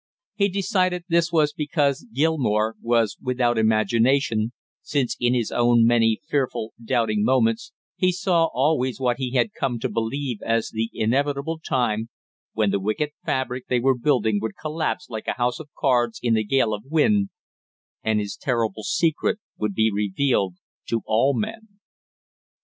[0.33, 6.73] He decided this was because Gilmore was without imagination, since in his own many fearful,
[6.83, 12.09] doubting moments, he saw always what he had come to believe as the inevitable time
[12.53, 16.35] when the wicked fabric they were building would collapse like a house of cards in
[16.35, 17.29] a gale of wind,
[18.01, 20.55] and his terrible secret would be revealed
[20.87, 21.79] to all men.